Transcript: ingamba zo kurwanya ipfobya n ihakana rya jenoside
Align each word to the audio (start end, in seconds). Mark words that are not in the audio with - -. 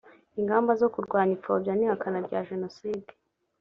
ingamba 0.39 0.71
zo 0.81 0.87
kurwanya 0.93 1.33
ipfobya 1.37 1.71
n 1.75 1.81
ihakana 1.85 2.19
rya 2.27 2.39
jenoside 2.49 3.11